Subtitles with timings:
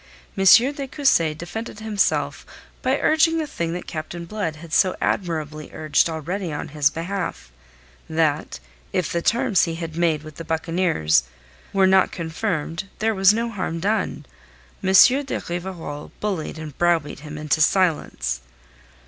[0.35, 0.45] M.
[0.45, 2.43] de Cussy defended himself
[2.81, 7.51] by urging the thing that Captain Blood had so admirably urged already on his behalf
[8.09, 8.59] that
[8.91, 11.25] if the terms he had made with the buccaneers
[11.71, 14.25] were not confirmed there was no harm done.
[14.83, 14.91] M.
[14.91, 18.41] de Rivarol bullied and browbeat him into silence.